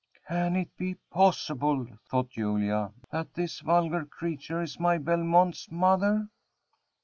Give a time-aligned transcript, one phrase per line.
[0.27, 6.27] "Can it be possible," thought Julia, "that this vulgar creature is my Belmont's mother?"